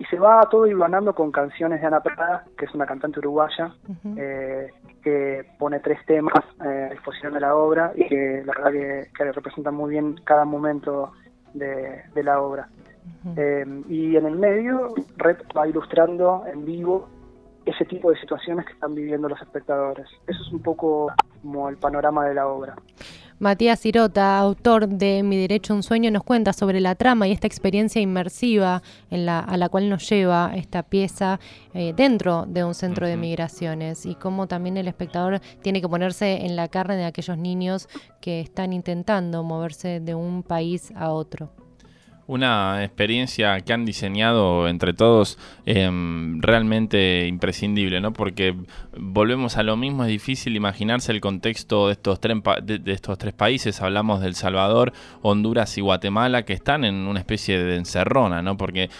y 0.00 0.04
se 0.06 0.18
va 0.18 0.40
todo 0.50 0.66
iluminando 0.66 1.14
con 1.14 1.30
canciones 1.30 1.82
de 1.82 1.86
Ana 1.86 2.00
Prada, 2.00 2.46
que 2.56 2.64
es 2.64 2.74
una 2.74 2.86
cantante 2.86 3.18
uruguaya, 3.18 3.74
eh, 4.16 4.70
que 5.02 5.44
pone 5.58 5.78
tres 5.80 5.98
temas 6.06 6.42
eh, 6.64 6.86
a 6.86 6.94
disposición 6.94 7.34
de 7.34 7.40
la 7.40 7.54
obra 7.54 7.92
y 7.94 8.08
que 8.08 8.42
la 8.46 8.54
verdad 8.54 9.08
que, 9.14 9.32
representan 9.32 9.74
muy 9.74 9.90
bien 9.90 10.18
cada 10.24 10.46
momento 10.46 11.12
de, 11.52 12.02
la 12.14 12.40
obra. 12.40 12.66
Eh, 13.36 13.82
y 13.88 14.16
en 14.16 14.26
el 14.26 14.36
medio, 14.36 14.94
Red 15.16 15.38
va 15.56 15.68
ilustrando 15.68 16.44
en 16.52 16.64
vivo 16.64 17.08
ese 17.66 17.84
tipo 17.84 18.10
de 18.10 18.18
situaciones 18.18 18.66
que 18.66 18.72
están 18.72 18.94
viviendo 18.94 19.28
los 19.28 19.40
espectadores. 19.40 20.06
Eso 20.26 20.42
es 20.42 20.52
un 20.52 20.60
poco 20.60 21.12
como 21.42 21.68
el 21.68 21.76
panorama 21.76 22.26
de 22.26 22.34
la 22.34 22.46
obra. 22.48 22.76
Matías 23.38 23.80
Sirota, 23.80 24.38
autor 24.38 24.86
de 24.86 25.22
Mi 25.22 25.38
Derecho 25.38 25.72
a 25.72 25.76
un 25.76 25.82
Sueño, 25.82 26.10
nos 26.10 26.24
cuenta 26.24 26.52
sobre 26.52 26.78
la 26.78 26.94
trama 26.94 27.26
y 27.26 27.32
esta 27.32 27.46
experiencia 27.46 28.02
inmersiva 28.02 28.82
en 29.08 29.24
la, 29.24 29.38
a 29.40 29.56
la 29.56 29.70
cual 29.70 29.88
nos 29.88 30.06
lleva 30.10 30.52
esta 30.54 30.82
pieza 30.82 31.40
eh, 31.72 31.94
dentro 31.96 32.44
de 32.46 32.64
un 32.64 32.74
centro 32.74 33.06
de 33.06 33.16
migraciones 33.16 34.04
y 34.04 34.14
cómo 34.14 34.46
también 34.46 34.76
el 34.76 34.88
espectador 34.88 35.40
tiene 35.62 35.80
que 35.80 35.88
ponerse 35.88 36.44
en 36.44 36.54
la 36.54 36.68
carne 36.68 36.96
de 36.96 37.06
aquellos 37.06 37.38
niños 37.38 37.88
que 38.20 38.40
están 38.40 38.74
intentando 38.74 39.42
moverse 39.42 40.00
de 40.00 40.14
un 40.14 40.42
país 40.42 40.92
a 40.94 41.10
otro 41.10 41.50
una 42.30 42.84
experiencia 42.84 43.60
que 43.60 43.72
han 43.72 43.84
diseñado 43.84 44.68
entre 44.68 44.92
todos 44.92 45.36
em, 45.66 46.40
realmente 46.40 47.26
imprescindible, 47.26 48.00
¿no? 48.00 48.12
Porque 48.12 48.54
volvemos 48.96 49.56
a 49.56 49.64
lo 49.64 49.76
mismo, 49.76 50.04
es 50.04 50.10
difícil 50.10 50.54
imaginarse 50.54 51.10
el 51.10 51.20
contexto 51.20 51.88
de 51.88 51.94
estos, 51.94 52.20
tres, 52.20 52.36
de, 52.62 52.92
estos 52.92 53.18
tres 53.18 53.34
países, 53.34 53.82
hablamos 53.82 54.20
del 54.20 54.36
Salvador, 54.36 54.92
Honduras 55.22 55.76
y 55.76 55.80
Guatemala, 55.80 56.44
que 56.44 56.52
están 56.52 56.84
en 56.84 56.94
una 57.08 57.18
especie 57.18 57.58
de 57.58 57.74
encerrona, 57.74 58.42
¿no? 58.42 58.56
Porque 58.56 58.90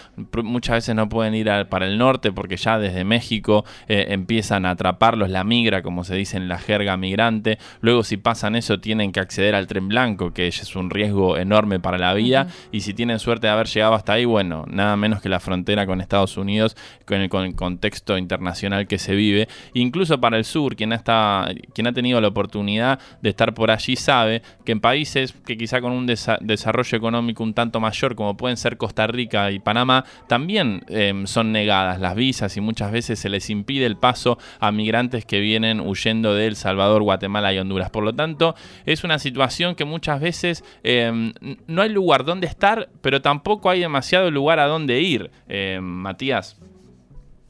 muchas 0.43 0.75
veces 0.75 0.95
no 0.95 1.07
pueden 1.07 1.33
ir 1.33 1.49
para 1.69 1.87
el 1.87 1.97
norte 1.97 2.33
porque 2.33 2.57
ya 2.57 2.79
desde 2.79 3.05
México 3.05 3.63
eh, 3.87 4.07
empiezan 4.09 4.65
a 4.65 4.71
atraparlos 4.71 5.29
la 5.29 5.45
migra, 5.45 5.81
como 5.81 6.03
se 6.03 6.15
dice 6.15 6.35
en 6.35 6.49
la 6.49 6.57
jerga 6.57 6.97
migrante, 6.97 7.59
luego 7.79 8.03
si 8.03 8.17
pasan 8.17 8.57
eso 8.57 8.81
tienen 8.81 9.13
que 9.13 9.21
acceder 9.21 9.55
al 9.55 9.67
tren 9.67 9.87
blanco, 9.87 10.33
que 10.33 10.47
es 10.47 10.75
un 10.75 10.89
riesgo 10.89 11.37
enorme 11.37 11.79
para 11.79 11.97
la 11.97 12.13
vida, 12.13 12.47
y 12.73 12.81
si 12.81 12.93
tienen 12.93 13.20
suerte 13.21 13.47
de 13.47 13.53
haber 13.53 13.67
llegado 13.67 13.93
hasta 13.93 14.13
ahí, 14.13 14.25
bueno, 14.25 14.65
nada 14.67 14.97
menos 14.97 15.21
que 15.21 15.29
la 15.29 15.39
frontera 15.39 15.85
con 15.85 16.01
Estados 16.01 16.37
Unidos, 16.37 16.75
con 17.05 17.21
el, 17.21 17.29
con 17.29 17.45
el 17.45 17.55
contexto 17.55 18.17
internacional 18.17 18.87
que 18.87 18.97
se 18.97 19.15
vive. 19.15 19.47
Incluso 19.73 20.19
para 20.19 20.37
el 20.37 20.45
sur, 20.45 20.75
quien 20.75 20.93
ha, 20.93 21.47
quien 21.73 21.87
ha 21.87 21.93
tenido 21.93 22.19
la 22.19 22.27
oportunidad 22.27 22.99
de 23.21 23.29
estar 23.29 23.53
por 23.53 23.71
allí 23.71 23.95
sabe 23.95 24.41
que 24.65 24.71
en 24.71 24.81
países 24.81 25.33
que 25.45 25.57
quizá 25.57 25.81
con 25.81 25.91
un 25.91 26.05
desarrollo 26.05 26.97
económico 26.97 27.43
un 27.43 27.53
tanto 27.53 27.79
mayor, 27.79 28.15
como 28.15 28.35
pueden 28.35 28.57
ser 28.57 28.77
Costa 28.77 29.07
Rica 29.07 29.51
y 29.51 29.59
Panamá, 29.59 30.05
también 30.27 30.83
em, 30.87 31.27
son 31.27 31.51
negadas 31.51 31.99
las 31.99 32.15
visas 32.15 32.57
y 32.57 32.61
muchas 32.61 32.91
veces 32.91 33.19
se 33.19 33.29
les 33.29 33.49
impide 33.49 33.85
el 33.85 33.97
paso 33.97 34.37
a 34.59 34.71
migrantes 34.71 35.25
que 35.25 35.39
vienen 35.39 35.79
huyendo 35.79 36.33
de 36.33 36.47
El 36.47 36.55
Salvador, 36.55 37.03
Guatemala 37.03 37.53
y 37.53 37.59
Honduras. 37.59 37.89
Por 37.89 38.03
lo 38.03 38.13
tanto, 38.13 38.55
es 38.85 39.03
una 39.03 39.19
situación 39.19 39.75
que 39.75 39.85
muchas 39.85 40.19
veces 40.19 40.63
em, 40.83 41.33
no 41.67 41.81
hay 41.81 41.89
lugar 41.89 42.25
donde 42.25 42.47
estar, 42.47 42.89
pero 43.01 43.10
tampoco 43.19 43.71
hay 43.71 43.79
demasiado 43.79 44.29
lugar 44.29 44.59
a 44.59 44.67
donde 44.67 44.99
ir, 44.99 45.31
eh, 45.49 45.79
Matías. 45.81 46.61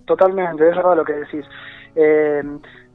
Totalmente, 0.06 0.68
es 0.68 0.76
verdad 0.76 0.96
lo 0.96 1.06
que 1.06 1.14
decís. 1.14 1.46
Eh, 1.96 2.44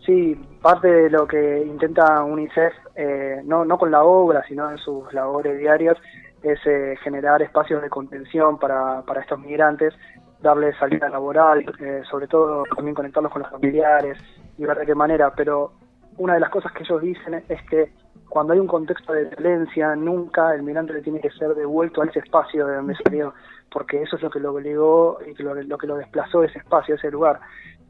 sí, 0.04 0.34
parte 0.62 0.88
de 0.88 1.10
lo 1.10 1.26
que 1.26 1.64
intenta 1.66 2.22
UNICEF, 2.24 2.72
eh, 2.94 3.42
no, 3.44 3.64
no 3.64 3.78
con 3.78 3.90
la 3.90 4.02
obra, 4.02 4.42
sino 4.48 4.70
en 4.70 4.78
sus 4.78 5.12
labores 5.12 5.58
diarias, 5.58 5.96
es 6.42 6.58
eh, 6.66 6.96
generar 7.02 7.42
espacios 7.42 7.82
de 7.82 7.90
contención 7.90 8.58
para, 8.58 9.02
para 9.02 9.20
estos 9.20 9.38
migrantes, 9.38 9.94
darles 10.40 10.76
salida 10.76 11.08
laboral, 11.08 11.64
sobre 12.10 12.28
todo 12.28 12.64
también 12.74 12.94
conectarlos 12.94 13.32
con 13.32 13.42
los 13.42 13.50
familiares 13.50 14.18
y 14.58 14.64
ver 14.64 14.78
de 14.78 14.86
qué 14.86 14.94
manera. 14.94 15.32
Pero 15.34 15.72
una 16.18 16.34
de 16.34 16.40
las 16.40 16.50
cosas 16.50 16.72
que 16.72 16.84
ellos 16.84 17.00
dicen 17.00 17.42
es 17.48 17.62
que 17.68 17.90
cuando 18.28 18.52
hay 18.52 18.58
un 18.58 18.66
contexto 18.66 19.12
de 19.12 19.24
violencia, 19.24 19.94
nunca 19.96 20.54
el 20.54 20.62
migrante 20.62 20.92
le 20.92 21.02
tiene 21.02 21.20
que 21.20 21.30
ser 21.30 21.54
devuelto 21.54 22.02
a 22.02 22.06
ese 22.06 22.20
espacio 22.20 22.66
de 22.66 22.76
donde 22.76 22.96
salió, 23.04 23.34
porque 23.70 24.02
eso 24.02 24.16
es 24.16 24.22
lo 24.22 24.30
que 24.30 24.40
lo 24.40 24.52
obligó 24.52 25.18
y 25.26 25.42
lo, 25.42 25.78
que 25.78 25.86
lo 25.86 25.96
desplazó 25.96 26.40
de 26.40 26.48
ese 26.48 26.58
espacio, 26.58 26.94
de 26.94 26.98
ese 26.98 27.10
lugar. 27.10 27.40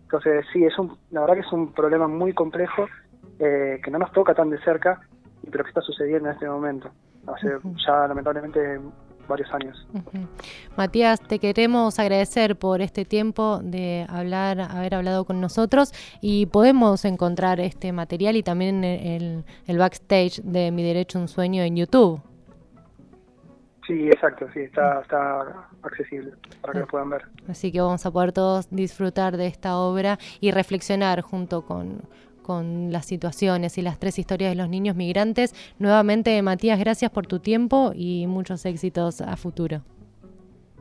Entonces, 0.03 0.45
sí, 0.53 0.65
es 0.65 0.79
un, 0.79 0.97
la 1.11 1.23
verdad 1.23 1.35
que 1.35 1.41
es 1.41 1.53
un 1.53 1.73
problema 1.73 2.07
muy 2.07 2.33
complejo 2.33 2.87
eh, 3.39 3.81
que 3.83 3.91
no 3.91 3.99
nos 3.99 4.13
toca 4.13 4.35
tan 4.35 4.51
de 4.51 4.59
cerca, 4.61 5.01
pero 5.51 5.65
que 5.65 5.71
está 5.71 5.81
sucediendo 5.81 6.29
en 6.29 6.35
este 6.35 6.49
momento. 6.49 6.91
Hace 7.27 7.59
ya, 7.85 8.07
lamentablemente, 8.07 8.81
varios 9.29 9.53
años. 9.53 9.87
Matías, 10.77 11.21
te 11.21 11.39
queremos 11.39 11.99
agradecer 11.99 12.57
por 12.57 12.81
este 12.81 13.05
tiempo 13.05 13.61
de 13.63 14.07
hablar, 14.09 14.61
haber 14.61 14.95
hablado 14.95 15.25
con 15.25 15.41
nosotros 15.41 15.93
y 16.21 16.47
podemos 16.47 17.05
encontrar 17.05 17.61
este 17.61 17.93
material 17.93 18.37
y 18.37 18.43
también 18.43 18.85
el, 18.85 19.45
el 19.67 19.79
backstage 19.79 20.41
de 20.43 20.71
Mi 20.71 20.83
Derecho 20.83 21.19
a 21.19 21.23
un 21.23 21.29
Sueño 21.29 21.63
en 21.63 21.77
YouTube. 21.77 22.21
Sí, 23.87 24.09
exacto, 24.09 24.49
sí, 24.53 24.61
está, 24.61 25.01
está 25.01 25.69
accesible 25.83 26.33
para 26.61 26.73
que 26.73 26.81
lo 26.81 26.87
puedan 26.89 27.11
ver. 27.11 27.23
Así 27.49 27.71
que 27.71 27.81
vamos 27.81 28.05
a 28.05 28.11
poder 28.11 28.33
todos 28.33 28.69
disfrutar 28.71 29.37
de 29.37 29.47
esta 29.47 29.77
obra 29.77 30.19
y 30.41 30.51
reflexionar 30.51 31.21
junto 31.21 31.63
con, 31.65 32.03
con 32.47 32.93
las 32.93 33.07
situaciones 33.07 33.77
y 33.77 33.83
las 33.83 33.99
tres 33.99 34.21
historias 34.21 34.53
de 34.53 34.55
los 34.55 34.69
niños 34.69 34.95
migrantes. 34.95 35.53
Nuevamente, 35.81 36.41
Matías, 36.43 36.79
gracias 36.79 37.11
por 37.11 37.27
tu 37.27 37.41
tiempo 37.41 37.91
y 37.93 38.29
muchos 38.29 38.65
éxitos 38.65 39.21
a 39.21 39.37
futuro. 39.37 39.83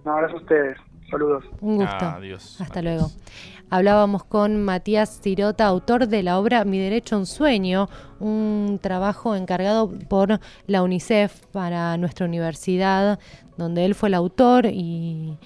No, 0.05 0.15
gracias 0.15 0.33
a 0.39 0.43
ustedes. 0.43 0.77
Saludos. 1.09 1.43
Un 1.61 1.77
gusto. 1.77 2.05
Adiós. 2.05 2.61
Hasta 2.61 2.79
Adiós. 2.81 2.83
luego. 2.83 3.11
Hablábamos 3.71 4.23
con 4.25 4.63
Matías 4.63 5.21
Tirota, 5.21 5.65
autor 5.65 6.07
de 6.07 6.21
la 6.21 6.37
obra 6.37 6.65
Mi 6.65 6.77
Derecho 6.77 7.15
a 7.15 7.19
un 7.19 7.25
Sueño, 7.25 7.89
un 8.19 8.79
trabajo 8.79 9.35
encargado 9.35 9.91
por 10.07 10.39
la 10.67 10.83
UNICEF 10.83 11.47
para 11.47 11.97
nuestra 11.97 12.27
universidad, 12.27 13.17
donde 13.57 13.85
él 13.85 13.95
fue 13.95 14.09
el 14.09 14.13
autor 14.13 14.67
y 14.67 15.39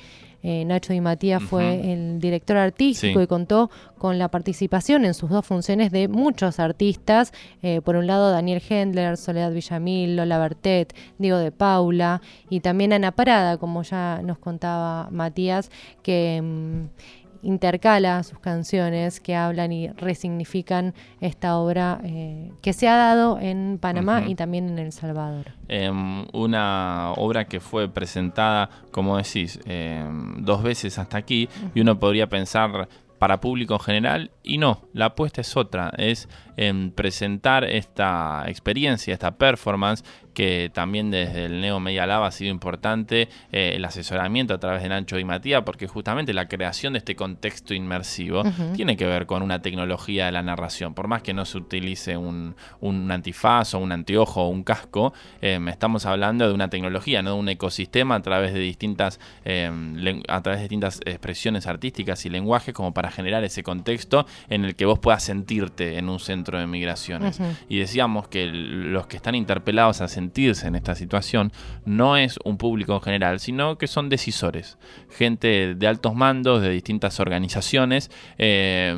eh, 0.43 0.63
Nacho 0.65 0.93
Di 0.93 1.01
Matías 1.01 1.43
fue 1.43 1.91
el 1.91 2.19
director 2.19 2.57
artístico 2.57 3.19
Sí. 3.19 3.23
y 3.23 3.27
contó 3.27 3.69
con 3.97 4.17
la 4.19 4.29
participación 4.29 5.03
en 5.05 5.13
sus 5.13 5.29
dos 5.29 5.45
funciones 5.45 5.91
de 5.91 6.07
muchos 6.07 6.59
artistas. 6.59 7.33
eh, 7.61 7.81
por 7.81 7.95
un 7.97 8.07
lado, 8.07 8.31
Daniel 8.31 8.61
Hendler, 8.67 9.17
Soledad 9.17 9.51
Villamil, 9.51 10.15
Lola 10.15 10.37
Bertet, 10.39 10.93
Diego 11.17 11.37
de 11.37 11.51
Paula 11.51 12.21
y 12.49 12.61
también 12.61 12.93
Ana 12.93 13.11
Parada, 13.11 13.57
como 13.57 13.83
ya 13.83 14.21
nos 14.23 14.37
contaba 14.37 15.09
Matías, 15.11 15.69
que 16.03 16.41
mm, 16.41 17.28
intercala 17.41 18.23
sus 18.23 18.39
canciones 18.39 19.19
que 19.19 19.35
hablan 19.35 19.71
y 19.71 19.89
resignifican 19.89 20.93
esta 21.21 21.57
obra 21.57 21.99
eh, 22.03 22.51
que 22.61 22.73
se 22.73 22.87
ha 22.87 22.95
dado 22.95 23.39
en 23.39 23.77
Panamá 23.79 24.23
y 24.27 24.35
también 24.35 24.69
en 24.69 24.79
El 24.79 24.91
Salvador. 24.91 25.53
Em, 25.67 26.25
una 26.33 27.11
obra 27.17 27.45
que 27.45 27.59
fue 27.59 27.89
presentada, 27.89 28.69
como 28.91 29.17
decís, 29.17 29.59
em, 29.65 30.43
dos 30.43 30.63
veces 30.63 30.97
hasta 30.97 31.17
aquí, 31.17 31.49
y 31.75 31.81
uno 31.81 31.99
podría 31.99 32.27
pensar 32.27 32.87
para 33.19 33.41
público 33.41 33.73
en 33.73 33.79
general, 33.81 34.31
y 34.43 34.57
no, 34.57 34.81
la 34.93 35.05
apuesta 35.05 35.41
es 35.41 35.55
otra, 35.57 35.91
es 35.97 36.29
em, 36.61 36.91
presentar 36.91 37.63
esta 37.63 38.43
experiencia, 38.47 39.13
esta 39.13 39.37
performance, 39.37 40.03
que 40.33 40.69
también 40.73 41.09
desde 41.09 41.45
el 41.45 41.59
Neo 41.61 41.79
Media 41.79 42.05
Lab 42.05 42.23
ha 42.23 42.31
sido 42.31 42.51
importante, 42.51 43.27
eh, 43.51 43.73
el 43.75 43.83
asesoramiento 43.83 44.53
a 44.53 44.57
través 44.59 44.83
de 44.83 44.89
Nacho 44.89 45.17
y 45.19 45.23
Matías, 45.25 45.63
porque 45.65 45.87
justamente 45.87 46.33
la 46.33 46.47
creación 46.47 46.93
de 46.93 46.99
este 46.99 47.15
contexto 47.15 47.73
inmersivo 47.73 48.43
tiene 48.73 48.95
que 48.97 49.05
ver 49.05 49.25
con 49.25 49.41
una 49.41 49.61
tecnología 49.61 50.25
de 50.27 50.31
la 50.31 50.41
narración, 50.43 50.93
por 50.93 51.07
más 51.07 51.21
que 51.23 51.33
no 51.33 51.45
se 51.45 51.57
utilice 51.57 52.15
un, 52.17 52.55
un 52.81 53.11
antifaz 53.11 53.73
o 53.73 53.79
un 53.79 53.91
anteojo 53.91 54.43
o 54.43 54.49
un 54.49 54.63
casco, 54.63 55.13
eh, 55.41 55.59
estamos 55.67 56.05
hablando 56.05 56.47
de 56.47 56.53
una 56.53 56.69
tecnología, 56.69 57.21
no 57.21 57.33
de 57.33 57.39
un 57.39 57.49
ecosistema 57.49 58.15
a 58.15 58.21
través 58.21 58.53
de 58.53 58.59
distintas 58.59 59.19
eh, 59.45 59.69
len- 59.95 60.23
a 60.27 60.41
través 60.41 60.59
de 60.59 60.63
distintas 60.63 60.99
expresiones 61.05 61.67
artísticas 61.67 62.25
y 62.25 62.29
lenguajes 62.29 62.73
como 62.73 62.93
para 62.93 63.11
generar 63.11 63.43
ese 63.43 63.63
contexto 63.63 64.25
en 64.49 64.65
el 64.65 64.75
que 64.75 64.85
vos 64.85 64.99
puedas 64.99 65.23
sentirte 65.23 65.97
en 65.97 66.07
un 66.09 66.19
centro 66.19 66.48
de 66.57 66.67
migraciones. 66.67 67.39
Y 67.67 67.79
decíamos 67.79 68.27
que 68.27 68.47
los 68.47 69.07
que 69.07 69.17
están 69.17 69.35
interpelados 69.35 70.01
a 70.01 70.07
sentirse 70.07 70.67
en 70.67 70.75
esta 70.75 70.95
situación 70.95 71.51
no 71.85 72.17
es 72.17 72.39
un 72.43 72.57
público 72.57 72.93
en 72.95 73.01
general, 73.01 73.39
sino 73.39 73.77
que 73.77 73.87
son 73.87 74.09
decisores, 74.09 74.77
gente 75.09 75.75
de 75.75 75.87
altos 75.87 76.15
mandos 76.15 76.61
de 76.61 76.69
distintas 76.69 77.19
organizaciones. 77.19 78.09
eh, 78.37 78.95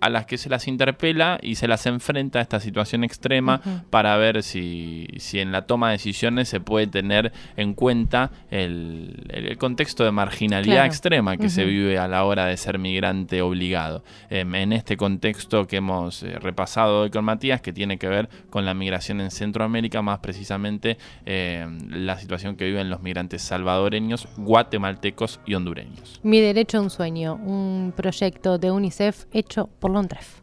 a 0.00 0.10
las 0.10 0.26
que 0.26 0.36
se 0.38 0.48
las 0.50 0.68
interpela 0.68 1.38
y 1.42 1.54
se 1.54 1.68
las 1.68 1.86
enfrenta 1.86 2.38
a 2.38 2.42
esta 2.42 2.60
situación 2.60 3.02
extrema 3.04 3.60
para 3.90 4.16
ver 4.16 4.42
si, 4.42 5.06
si 5.18 5.40
en 5.40 5.52
la 5.52 5.62
toma 5.66 5.88
de 5.88 5.92
decisiones 5.92 6.48
se 6.48 6.60
puede 6.60 6.86
tener 6.86 7.32
en 7.56 7.72
cuenta 7.74 8.30
el, 8.50 9.24
el- 9.30 9.56
contexto 9.58 10.04
de 10.04 10.12
marginalidad 10.12 10.74
Claro. 10.76 10.86
extrema 10.88 11.36
que 11.36 11.48
se 11.48 11.64
vive 11.64 11.98
a 11.98 12.08
la 12.08 12.24
hora 12.24 12.46
de 12.46 12.56
ser 12.56 12.78
migrante 12.78 13.40
obligado. 13.42 14.04
Em, 14.28 14.54
en 14.54 14.72
este 14.72 14.96
contexto 14.96 15.66
que 15.66 15.76
hemos 15.76 16.22
eh, 16.22 16.38
repasado 16.38 17.00
hoy 17.02 17.10
con 17.10 17.24
Matías, 17.24 17.60
que 17.62 17.72
tiene 17.72 17.96
que 17.98 18.08
ver 18.08 18.28
con 18.50 18.64
la 18.66 18.74
migración 18.74 19.20
en 19.20 19.30
Centroamérica, 19.30 20.02
más 20.02 20.18
precisamente 20.18 20.98
em, 21.24 21.78
la 21.90 22.18
situación 22.18 22.56
que 22.56 22.66
viven 22.66 22.90
los 22.90 23.00
migrantes 23.02 23.40
salvadoreños, 23.42 24.28
guatemaltecos 24.36 25.40
y 25.46 25.54
hondureños. 25.54 26.20
Mi 26.22 26.40
Derecho 26.40 26.78
a 26.78 26.80
un 26.82 26.90
Sueño, 26.90 27.34
un 27.36 27.92
proyecto 27.96 28.58
de 28.58 28.70
UNICEF 28.70 29.24
hecho 29.32 29.68
por 29.78 29.90
Londref. 29.96 30.42